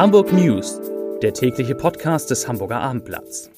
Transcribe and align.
Hamburg 0.00 0.32
News, 0.32 0.80
der 1.20 1.34
tägliche 1.34 1.74
Podcast 1.74 2.30
des 2.30 2.48
Hamburger 2.48 2.80
Abendblatts. 2.80 3.50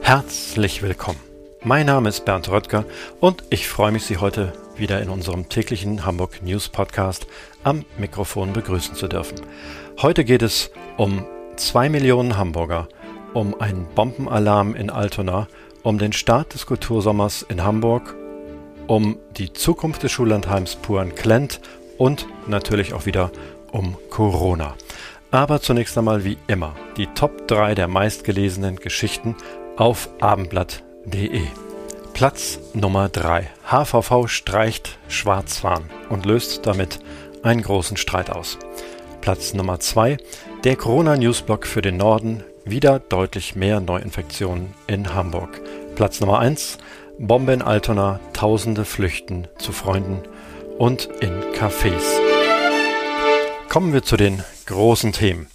Herzlich 0.00 0.80
willkommen. 0.80 1.20
Mein 1.64 1.84
Name 1.84 2.08
ist 2.08 2.24
Bernd 2.24 2.48
Röttger 2.48 2.86
und 3.20 3.44
ich 3.50 3.68
freue 3.68 3.92
mich, 3.92 4.04
Sie 4.04 4.16
heute 4.16 4.54
wieder 4.74 5.02
in 5.02 5.10
unserem 5.10 5.50
täglichen 5.50 6.06
Hamburg 6.06 6.42
News 6.42 6.70
Podcast 6.70 7.26
am 7.62 7.84
Mikrofon 7.98 8.54
begrüßen 8.54 8.94
zu 8.94 9.06
dürfen. 9.06 9.38
Heute 10.00 10.24
geht 10.24 10.40
es 10.40 10.70
um 10.96 11.26
zwei 11.56 11.90
Millionen 11.90 12.38
Hamburger, 12.38 12.88
um 13.34 13.60
einen 13.60 13.86
Bombenalarm 13.94 14.74
in 14.74 14.88
Altona, 14.88 15.46
um 15.88 15.96
den 15.96 16.12
Start 16.12 16.52
des 16.52 16.66
Kultursommers 16.66 17.40
in 17.48 17.64
Hamburg, 17.64 18.14
um 18.88 19.16
die 19.38 19.54
Zukunft 19.54 20.02
des 20.02 20.12
Schullandheims 20.12 20.76
Puan-Klent 20.76 21.62
und 21.96 22.26
natürlich 22.46 22.92
auch 22.92 23.06
wieder 23.06 23.30
um 23.72 23.96
Corona. 24.10 24.74
Aber 25.30 25.62
zunächst 25.62 25.96
einmal 25.96 26.24
wie 26.24 26.36
immer 26.46 26.76
die 26.98 27.06
Top 27.14 27.48
3 27.48 27.74
der 27.74 27.88
meistgelesenen 27.88 28.76
Geschichten 28.76 29.34
auf 29.78 30.10
abendblatt.de. 30.20 31.40
Platz 32.12 32.58
Nummer 32.74 33.08
3. 33.08 33.48
HVV 33.70 34.28
streicht 34.28 34.98
Schwarzfahren 35.08 35.84
und 36.10 36.26
löst 36.26 36.66
damit 36.66 36.98
einen 37.42 37.62
großen 37.62 37.96
Streit 37.96 38.28
aus. 38.28 38.58
Platz 39.22 39.54
Nummer 39.54 39.80
2. 39.80 40.18
Der 40.64 40.76
Corona-Newsblock 40.76 41.66
für 41.66 41.80
den 41.80 41.96
Norden. 41.96 42.44
Wieder 42.68 42.98
deutlich 42.98 43.56
mehr 43.56 43.80
Neuinfektionen 43.80 44.74
in 44.86 45.14
Hamburg. 45.14 45.58
Platz 45.94 46.20
Nummer 46.20 46.38
1. 46.40 46.76
Bombe 47.18 47.54
in 47.54 47.62
Altona. 47.62 48.20
Tausende 48.34 48.84
flüchten 48.84 49.48
zu 49.56 49.72
Freunden 49.72 50.20
und 50.76 51.08
in 51.20 51.32
Cafés. 51.54 52.02
Kommen 53.70 53.94
wir 53.94 54.02
zu 54.02 54.18
den 54.18 54.44
großen 54.66 55.14
Themen. 55.14 55.46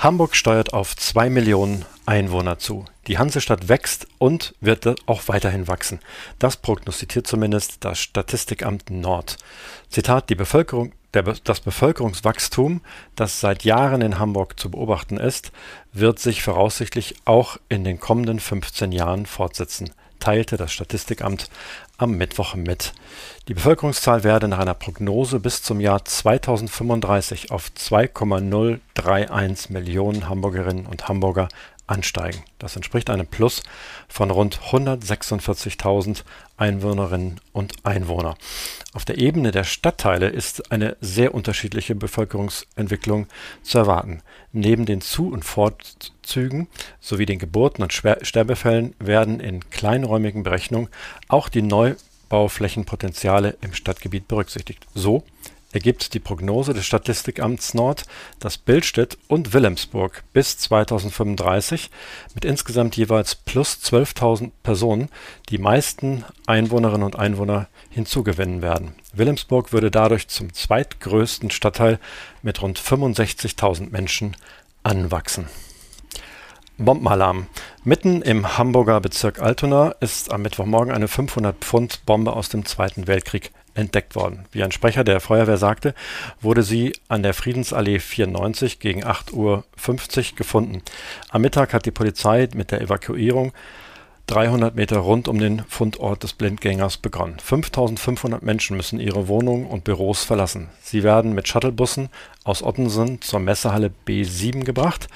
Hamburg 0.00 0.36
steuert 0.36 0.74
auf 0.74 0.94
2 0.94 1.30
Millionen 1.30 1.86
Einwohner 2.04 2.58
zu. 2.58 2.84
Die 3.06 3.16
Hansestadt 3.16 3.70
wächst 3.70 4.06
und 4.18 4.54
wird 4.60 4.86
auch 5.06 5.22
weiterhin 5.28 5.66
wachsen. 5.66 6.00
Das 6.38 6.58
prognostiziert 6.58 7.26
zumindest 7.26 7.86
das 7.86 7.98
Statistikamt 7.98 8.90
Nord. 8.90 9.38
Zitat, 9.88 10.28
die 10.28 10.34
Bevölkerung, 10.34 10.92
der, 11.14 11.22
das 11.22 11.60
Bevölkerungswachstum, 11.60 12.80
das 13.16 13.40
seit 13.40 13.64
Jahren 13.64 14.02
in 14.02 14.18
Hamburg 14.18 14.58
zu 14.58 14.70
beobachten 14.70 15.16
ist, 15.16 15.52
wird 15.92 16.18
sich 16.18 16.42
voraussichtlich 16.42 17.14
auch 17.24 17.58
in 17.68 17.84
den 17.84 18.00
kommenden 18.00 18.40
15 18.40 18.92
Jahren 18.92 19.26
fortsetzen 19.26 19.90
teilte 20.24 20.56
das 20.56 20.72
Statistikamt 20.72 21.50
am 21.98 22.12
Mittwoch 22.12 22.54
mit. 22.54 22.94
Die 23.46 23.52
Bevölkerungszahl 23.54 24.24
werde 24.24 24.48
nach 24.48 24.58
einer 24.58 24.72
Prognose 24.72 25.38
bis 25.38 25.62
zum 25.62 25.80
Jahr 25.80 26.02
2035 26.02 27.50
auf 27.50 27.72
2,031 27.74 29.68
Millionen 29.68 30.26
Hamburgerinnen 30.28 30.86
und 30.86 31.08
Hamburger 31.08 31.48
ansteigen. 31.86 32.42
Das 32.58 32.76
entspricht 32.76 33.10
einem 33.10 33.26
Plus 33.26 33.62
von 34.08 34.30
rund 34.30 34.60
146.000 34.70 36.22
Einwohnerinnen 36.56 37.40
und 37.52 37.74
Einwohner. 37.84 38.36
Auf 38.92 39.04
der 39.04 39.18
Ebene 39.18 39.50
der 39.50 39.64
Stadtteile 39.64 40.28
ist 40.28 40.70
eine 40.70 40.96
sehr 41.00 41.34
unterschiedliche 41.34 41.94
Bevölkerungsentwicklung 41.94 43.26
zu 43.62 43.78
erwarten. 43.78 44.22
Neben 44.52 44.86
den 44.86 45.00
Zu- 45.00 45.32
und 45.32 45.44
Fortzügen 45.44 46.68
sowie 47.00 47.26
den 47.26 47.38
Geburten 47.38 47.82
und 47.82 47.92
Sterbefällen 47.92 48.94
werden 48.98 49.40
in 49.40 49.68
kleinräumigen 49.70 50.44
Berechnungen 50.44 50.88
auch 51.28 51.48
die 51.48 51.62
Neubauflächenpotenziale 51.62 53.56
im 53.60 53.74
Stadtgebiet 53.74 54.28
berücksichtigt. 54.28 54.86
So 54.94 55.24
ergibt 55.74 56.14
die 56.14 56.20
Prognose 56.20 56.72
des 56.72 56.86
Statistikamts 56.86 57.74
Nord, 57.74 58.04
dass 58.38 58.56
Billstedt 58.56 59.18
und 59.26 59.52
Wilhelmsburg 59.52 60.22
bis 60.32 60.56
2035 60.56 61.90
mit 62.34 62.44
insgesamt 62.44 62.96
jeweils 62.96 63.34
plus 63.34 63.80
12.000 63.82 64.52
Personen 64.62 65.08
die 65.50 65.58
meisten 65.58 66.24
Einwohnerinnen 66.46 67.04
und 67.04 67.18
Einwohner 67.18 67.66
hinzugewinnen 67.90 68.62
werden. 68.62 68.94
Wilhelmsburg 69.12 69.72
würde 69.72 69.90
dadurch 69.90 70.28
zum 70.28 70.52
zweitgrößten 70.54 71.50
Stadtteil 71.50 71.98
mit 72.42 72.62
rund 72.62 72.78
65.000 72.78 73.90
Menschen 73.90 74.36
anwachsen. 74.84 75.48
Bombenalarm. 76.78 77.46
Mitten 77.84 78.22
im 78.22 78.58
Hamburger 78.58 79.00
Bezirk 79.00 79.40
Altona 79.40 79.94
ist 80.00 80.32
am 80.32 80.42
Mittwochmorgen 80.42 80.92
eine 80.92 81.06
500 81.06 81.56
Pfund 81.56 82.04
Bombe 82.06 82.32
aus 82.32 82.48
dem 82.48 82.64
Zweiten 82.64 83.06
Weltkrieg 83.06 83.52
entdeckt 83.74 84.14
worden. 84.14 84.46
Wie 84.52 84.62
ein 84.62 84.72
Sprecher 84.72 85.04
der 85.04 85.20
Feuerwehr 85.20 85.58
sagte, 85.58 85.94
wurde 86.40 86.62
sie 86.62 86.92
an 87.08 87.22
der 87.22 87.34
Friedensallee 87.34 87.98
94 87.98 88.78
gegen 88.78 89.04
8.50 89.04 89.32
Uhr 89.34 89.64
gefunden. 90.36 90.82
Am 91.30 91.42
Mittag 91.42 91.72
hat 91.72 91.86
die 91.86 91.90
Polizei 91.90 92.48
mit 92.54 92.70
der 92.70 92.80
Evakuierung 92.80 93.52
300 94.26 94.74
Meter 94.74 94.98
rund 94.98 95.28
um 95.28 95.38
den 95.38 95.64
Fundort 95.68 96.22
des 96.22 96.32
Blindgängers 96.32 96.96
begonnen. 96.96 97.38
5500 97.38 98.42
Menschen 98.42 98.76
müssen 98.76 98.98
ihre 98.98 99.28
Wohnungen 99.28 99.66
und 99.66 99.84
Büros 99.84 100.24
verlassen. 100.24 100.70
Sie 100.80 101.02
werden 101.02 101.34
mit 101.34 101.46
Shuttlebussen 101.46 102.08
aus 102.42 102.62
Ottensen 102.62 103.20
zur 103.20 103.40
Messehalle 103.40 103.92
B7 104.06 104.64
gebracht, 104.64 105.08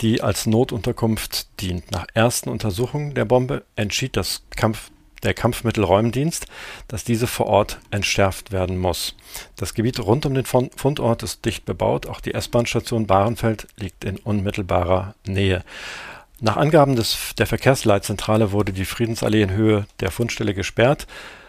die 0.00 0.22
als 0.22 0.46
Notunterkunft 0.46 1.60
dient. 1.60 1.92
Nach 1.92 2.06
ersten 2.14 2.48
Untersuchungen 2.48 3.14
der 3.14 3.26
Bombe 3.26 3.64
entschied 3.76 4.16
das 4.16 4.42
Kampf 4.56 4.90
der 5.22 5.34
Kampfmittelräumdienst, 5.34 6.46
dass 6.88 7.04
diese 7.04 7.26
vor 7.26 7.46
Ort 7.46 7.78
entschärft 7.90 8.52
werden 8.52 8.78
muss. 8.78 9.14
Das 9.56 9.74
Gebiet 9.74 10.00
rund 10.00 10.26
um 10.26 10.34
den 10.34 10.44
Fundort 10.44 11.22
ist 11.22 11.44
dicht 11.44 11.64
bebaut, 11.64 12.06
auch 12.06 12.20
die 12.20 12.34
S-Bahn-Station 12.34 13.06
Bahrenfeld 13.06 13.66
liegt 13.76 14.04
in 14.04 14.16
unmittelbarer 14.18 15.14
Nähe. 15.26 15.64
Nach 16.40 16.56
Angaben 16.56 16.94
des, 16.94 17.34
der 17.36 17.46
Verkehrsleitzentrale 17.46 18.52
wurde 18.52 18.72
die 18.72 18.84
Friedensallee 18.84 19.42
in 19.42 19.50
Höhe 19.50 19.86
der 19.98 20.12
Fundstelle 20.12 20.54
gesperrt. 20.54 21.08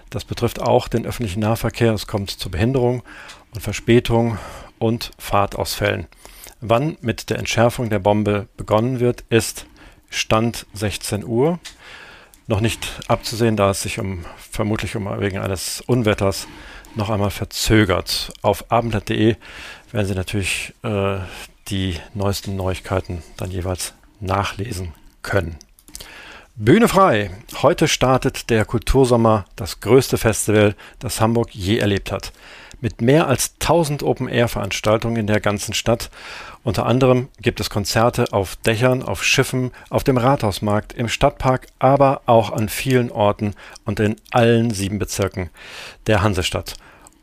Das 0.10 0.26
betrifft 0.26 0.60
auch 0.60 0.88
den 0.88 1.06
öffentlichen 1.06 1.42
Nahverkehr. 1.42 1.94
Es 1.94 2.08
kommt 2.08 2.32
zur 2.32 2.52
Behinderung 2.52 3.04
und 3.54 3.62
Verspätung 3.62 4.40
und 4.80 5.12
Fahrtausfällen. 5.20 6.08
Wann 6.62 6.98
mit 7.02 7.30
der 7.30 7.38
Entschärfung 7.38 7.90
der 7.90 8.00
Bombe 8.00 8.48
begonnen 8.58 9.00
wird, 9.00 9.24
ist 9.30 9.68
Stand 10.10 10.66
16 10.74 11.24
Uhr 11.24 11.60
noch 12.50 12.60
nicht 12.62 13.00
abzusehen, 13.08 13.56
da 13.56 13.70
es 13.70 13.84
sich 13.84 14.00
um 14.00 14.26
vermutlich 14.38 14.96
um 14.96 15.06
wegen 15.22 15.38
eines 15.38 15.82
Unwetters 15.82 16.48
noch 16.96 17.12
einmal 17.12 17.30
verzögert. 17.30 18.34
Auf 18.42 18.72
abendblatt.de 18.72 19.36
werden 19.92 20.08
Sie 20.08 20.16
natürlich 20.16 20.74
äh, 20.82 21.20
die 21.68 21.96
neuesten 22.16 22.56
Neuigkeiten 22.56 23.22
dann 23.38 23.52
jeweils 23.52 23.94
nachlesen 24.20 24.94
können. 25.22 25.58
Bühne 26.62 26.90
frei. 26.90 27.32
Heute 27.62 27.88
startet 27.88 28.50
der 28.50 28.66
Kultursommer, 28.66 29.46
das 29.56 29.80
größte 29.80 30.18
Festival, 30.18 30.76
das 31.00 31.22
Hamburg 31.22 31.56
je 31.56 31.78
erlebt 31.78 32.12
hat 32.12 32.34
mit 32.82 33.02
mehr 33.02 33.28
als 33.28 33.54
1000 33.62 34.04
Open-Air-Veranstaltungen 34.04 35.16
in 35.16 35.28
der 35.28 35.40
ganzen 35.40 35.74
Stadt. 35.74 36.10
Unter 36.64 36.86
anderem 36.86 37.30
gibt 37.42 37.62
es 37.62 37.70
Konzerte 37.70 38.34
auf 38.34 38.58
Dächern, 38.58 39.04
auf 39.04 39.24
Schiffen, 39.24 39.72
auf 39.90 40.04
dem 40.04 40.18
Rathausmarkt, 40.18 40.92
im 40.92 41.08
Stadtpark, 41.08 41.68
aber 41.80 42.24
auch 42.26 42.52
an 42.52 42.68
vielen 42.68 43.10
Orten 43.10 43.54
und 43.86 44.02
in 44.02 44.18
allen 44.32 44.72
sieben 44.72 45.00
Bezirken 45.00 45.50
der 46.08 46.24
Hansestadt. 46.24 46.76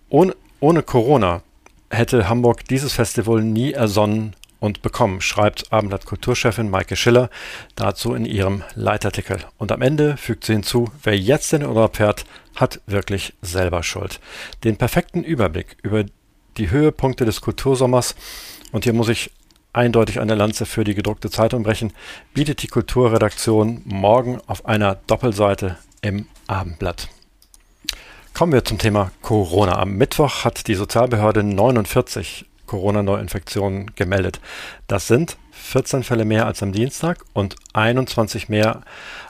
Ohne, 0.08 0.34
ohne 0.60 0.82
Corona 0.82 1.42
hätte 1.91 2.28
Hamburg 2.28 2.64
dieses 2.64 2.94
Festival 2.94 3.42
nie 3.42 3.72
ersonnen 3.72 4.34
und 4.60 4.82
bekommen, 4.82 5.20
schreibt 5.20 5.72
Abendblatt 5.72 6.06
Kulturchefin 6.06 6.70
Maike 6.70 6.97
Schiller 6.97 7.30
dazu 7.74 8.14
in 8.14 8.24
ihrem 8.24 8.62
Leitartikel. 8.74 9.38
Und 9.58 9.72
am 9.72 9.82
Ende 9.82 10.16
fügt 10.16 10.44
sie 10.44 10.54
hinzu, 10.54 10.91
wer 11.03 11.18
jetzt 11.18 11.53
in 11.53 11.60
den 11.60 11.68
Urlaub 11.68 11.97
fährt, 11.97 12.24
hat 12.54 12.80
wirklich 12.86 13.34
selber 13.42 13.82
Schuld. 13.82 14.20
Den 14.64 14.76
perfekten 14.76 15.22
Überblick 15.22 15.76
über 15.82 16.04
die 16.56 16.70
Höhepunkte 16.70 17.24
des 17.24 17.41
Kultursommers, 17.41 18.14
und 18.72 18.84
hier 18.84 18.94
muss 18.94 19.08
ich 19.08 19.30
eindeutig 19.72 20.20
eine 20.20 20.34
Lanze 20.34 20.64
für 20.64 20.84
die 20.84 20.94
gedruckte 20.94 21.30
Zeitung 21.30 21.62
brechen, 21.62 21.92
bietet 22.32 22.62
die 22.62 22.68
Kulturredaktion 22.68 23.82
morgen 23.84 24.41
auf 24.47 24.64
einer 24.66 24.97
Doppelseite 25.06 25.76
im 26.00 26.26
Abendblatt. 26.47 27.09
Kommen 28.32 28.52
wir 28.52 28.64
zum 28.64 28.78
Thema 28.78 29.12
Corona. 29.22 29.78
Am 29.78 29.94
Mittwoch 29.94 30.44
hat 30.44 30.66
die 30.66 30.74
Sozialbehörde 30.74 31.42
49 31.42 32.47
Corona-Neuinfektionen 32.66 33.95
gemeldet. 33.95 34.41
Das 34.86 35.07
sind 35.07 35.36
14 35.53 36.04
Fälle 36.04 36.24
mehr 36.24 36.47
als 36.47 36.63
am 36.63 36.72
Dienstag 36.72 37.24
und 37.33 37.57
21 37.72 38.48
mehr 38.48 38.83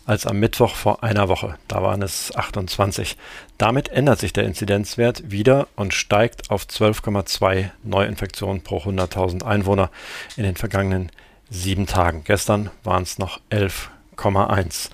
als 0.04 0.26
am 0.26 0.38
Mittwoch 0.38 0.74
vor 0.74 1.02
einer 1.02 1.28
Woche. 1.28 1.56
Da 1.68 1.82
waren 1.82 2.02
es 2.02 2.34
28. 2.34 3.16
Damit 3.58 3.88
ändert 3.88 4.18
sich 4.18 4.32
der 4.32 4.44
Inzidenzwert 4.44 5.30
wieder 5.30 5.68
und 5.76 5.94
steigt 5.94 6.50
auf 6.50 6.64
12,2 6.64 7.70
Neuinfektionen 7.82 8.62
pro 8.62 8.78
100.000 8.78 9.44
Einwohner 9.44 9.90
in 10.36 10.42
den 10.42 10.56
vergangenen 10.56 11.10
sieben 11.48 11.86
Tagen. 11.86 12.22
Gestern 12.24 12.70
waren 12.84 13.02
es 13.02 13.18
noch 13.18 13.40
11,1. 13.50 14.90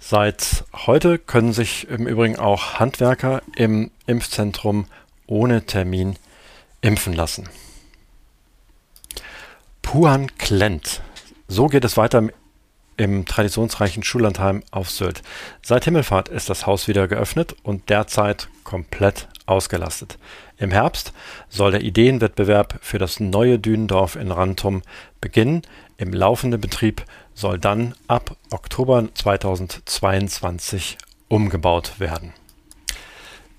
Seit 0.00 0.64
heute 0.86 1.18
können 1.18 1.52
sich 1.52 1.88
im 1.88 2.06
Übrigen 2.06 2.38
auch 2.38 2.80
Handwerker 2.80 3.42
im 3.54 3.90
Impfzentrum 4.06 4.86
ohne 5.26 5.66
Termin 5.66 6.16
impfen 6.80 7.12
lassen. 7.12 7.48
Puan 9.90 10.28
Klent. 10.38 11.02
So 11.48 11.66
geht 11.66 11.84
es 11.84 11.96
weiter 11.96 12.28
im 12.96 13.24
traditionsreichen 13.24 14.04
Schullandheim 14.04 14.62
auf 14.70 14.88
Sylt. 14.88 15.20
Seit 15.62 15.84
Himmelfahrt 15.84 16.28
ist 16.28 16.48
das 16.48 16.64
Haus 16.64 16.86
wieder 16.86 17.08
geöffnet 17.08 17.56
und 17.64 17.90
derzeit 17.90 18.46
komplett 18.62 19.26
ausgelastet. 19.46 20.16
Im 20.58 20.70
Herbst 20.70 21.12
soll 21.48 21.72
der 21.72 21.80
Ideenwettbewerb 21.80 22.78
für 22.80 22.98
das 22.98 23.18
neue 23.18 23.58
Dünendorf 23.58 24.14
in 24.14 24.30
Rantum 24.30 24.82
beginnen. 25.20 25.62
Im 25.96 26.12
laufenden 26.12 26.60
Betrieb 26.60 27.04
soll 27.34 27.58
dann 27.58 27.96
ab 28.06 28.36
Oktober 28.52 29.08
2022 29.12 30.98
umgebaut 31.26 31.98
werden. 31.98 32.32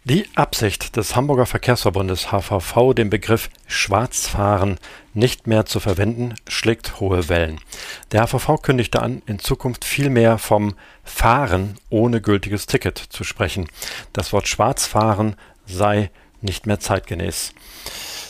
Die 0.03 0.25
Absicht 0.33 0.95
des 0.95 1.15
Hamburger 1.15 1.45
Verkehrsverbundes 1.45 2.31
HVV, 2.31 2.95
den 2.95 3.11
Begriff 3.11 3.51
Schwarzfahren 3.67 4.79
nicht 5.13 5.45
mehr 5.45 5.67
zu 5.67 5.79
verwenden, 5.79 6.33
schlägt 6.47 6.99
hohe 6.99 7.29
Wellen. 7.29 7.59
Der 8.11 8.25
HVV 8.25 8.63
kündigte 8.63 8.99
an, 9.03 9.21
in 9.27 9.37
Zukunft 9.37 9.85
viel 9.85 10.09
mehr 10.09 10.39
vom 10.39 10.73
Fahren 11.03 11.77
ohne 11.91 12.19
gültiges 12.19 12.65
Ticket 12.65 12.97
zu 12.97 13.23
sprechen. 13.23 13.67
Das 14.11 14.33
Wort 14.33 14.47
Schwarzfahren 14.47 15.35
sei 15.67 16.09
nicht 16.41 16.65
mehr 16.65 16.79
zeitgemäß. 16.79 17.53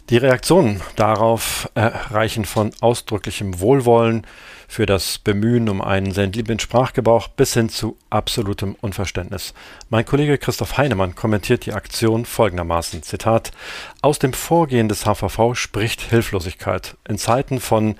Die 0.09 0.17
Reaktionen 0.17 0.81
darauf 0.97 1.69
reichen 1.75 2.43
von 2.43 2.71
ausdrücklichem 2.81 3.61
Wohlwollen 3.61 4.27
für 4.67 4.85
das 4.85 5.17
Bemühen 5.17 5.69
um 5.69 5.81
einen 5.81 6.11
sensiblen 6.11 6.59
Sprachgebrauch 6.59 7.27
bis 7.29 7.53
hin 7.53 7.69
zu 7.69 7.97
absolutem 8.09 8.75
Unverständnis. 8.81 9.53
Mein 9.89 10.05
Kollege 10.05 10.37
Christoph 10.37 10.77
Heinemann 10.77 11.15
kommentiert 11.15 11.65
die 11.65 11.73
Aktion 11.73 12.25
folgendermaßen: 12.25 13.03
Zitat: 13.03 13.51
Aus 14.01 14.19
dem 14.19 14.33
Vorgehen 14.33 14.89
des 14.89 15.05
HVV 15.05 15.55
spricht 15.55 16.01
Hilflosigkeit. 16.01 16.95
In 17.07 17.17
Zeiten 17.17 17.59
von 17.59 17.95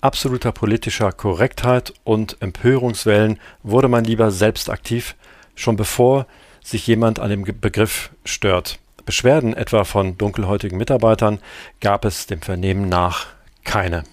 absoluter 0.00 0.52
politischer 0.52 1.12
Korrektheit 1.12 1.94
und 2.04 2.36
Empörungswellen 2.40 3.38
wurde 3.62 3.88
man 3.88 4.04
lieber 4.04 4.30
selbst 4.30 4.70
aktiv, 4.70 5.14
schon 5.54 5.76
bevor 5.76 6.26
sich 6.62 6.86
jemand 6.86 7.18
an 7.18 7.30
dem 7.30 7.44
Begriff 7.44 8.10
stört. 8.24 8.78
Beschwerden 9.06 9.54
etwa 9.54 9.84
von 9.84 10.18
dunkelhäutigen 10.18 10.76
Mitarbeitern 10.76 11.38
gab 11.80 12.04
es 12.04 12.26
dem 12.26 12.42
Vernehmen 12.42 12.90
nach 12.90 13.28
keine. 13.64 14.04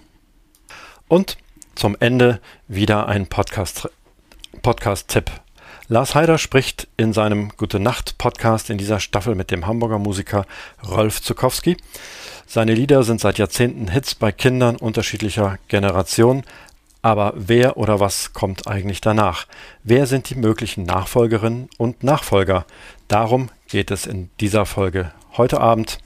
Und 1.09 1.37
zum 1.75 1.97
Ende 1.99 2.39
wieder 2.67 3.07
ein 3.07 3.27
Podcast-Tipp. 3.27 3.91
Podcast 4.61 5.21
Lars 5.89 6.15
Heider 6.15 6.37
spricht 6.37 6.87
in 6.95 7.11
seinem 7.11 7.49
Gute 7.57 7.79
Nacht 7.79 8.17
Podcast 8.17 8.69
in 8.69 8.77
dieser 8.77 8.99
Staffel 8.99 9.35
mit 9.35 9.51
dem 9.51 9.67
Hamburger 9.67 9.99
Musiker 9.99 10.45
Rolf 10.87 11.21
Zukowski. 11.21 11.75
Seine 12.47 12.73
Lieder 12.73 13.03
sind 13.03 13.19
seit 13.19 13.37
Jahrzehnten 13.37 13.89
Hits 13.89 14.15
bei 14.15 14.31
Kindern 14.31 14.75
unterschiedlicher 14.75 15.57
Generationen. 15.67 16.43
Aber 17.03 17.33
wer 17.35 17.77
oder 17.77 17.99
was 17.99 18.31
kommt 18.33 18.65
eigentlich 18.65 19.01
danach? 19.01 19.45
Wer 19.83 20.07
sind 20.07 20.29
die 20.29 20.35
möglichen 20.35 20.83
Nachfolgerinnen 20.85 21.69
und 21.77 22.01
Nachfolger? 22.01 22.65
Darum 23.09 23.49
geht 23.67 23.91
es 23.91 24.07
in 24.07 24.29
dieser 24.39 24.65
Folge 24.65 25.11
heute 25.37 25.59
Abend 25.59 25.99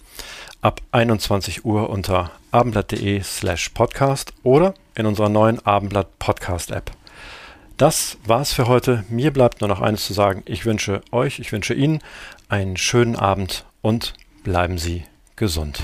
ab 0.62 0.82
21 0.92 1.64
Uhr 1.64 1.90
unter 1.90 2.32
abendblatt.de 2.52 3.22
slash 3.22 3.70
podcast 3.70 4.34
oder 4.42 4.74
in 4.96 5.06
unserer 5.06 5.30
neuen 5.30 5.64
Abendblatt 5.64 6.18
Podcast 6.18 6.72
App. 6.72 6.92
Das 7.78 8.18
war's 8.26 8.52
für 8.52 8.68
heute. 8.68 9.04
Mir 9.08 9.32
bleibt 9.32 9.62
nur 9.62 9.68
noch 9.68 9.82
eines 9.82 10.04
zu 10.04 10.14
sagen. 10.14 10.42
Ich 10.46 10.66
wünsche 10.66 11.02
euch, 11.12 11.38
ich 11.38 11.52
wünsche 11.52 11.76
Ihnen 11.76 12.00
einen 12.50 12.76
schönen 12.76 13.16
Abend 13.16 13.66
und 13.84 14.16
bleiben 14.44 14.80
Sie 14.80 15.04
gesund. 15.36 15.84